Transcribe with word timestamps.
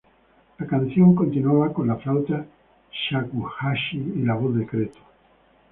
La 0.57 0.65
canción 0.65 1.13
continuaba 1.13 1.71
con 1.71 1.87
la 1.87 1.95
flauta 1.95 2.43
shakuhachi 2.91 4.13
y 4.15 4.23
la 4.23 4.33
voz 4.33 4.55
de 4.57 4.65
Cretu. 4.65 4.97